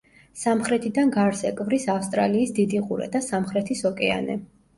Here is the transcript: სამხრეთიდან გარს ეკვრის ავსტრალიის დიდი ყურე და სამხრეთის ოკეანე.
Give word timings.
სამხრეთიდან 0.43 1.11
გარს 1.15 1.43
ეკვრის 1.49 1.85
ავსტრალიის 1.97 2.55
დიდი 2.61 2.81
ყურე 2.89 3.11
და 3.19 3.23
სამხრეთის 3.27 3.87
ოკეანე. 3.93 4.41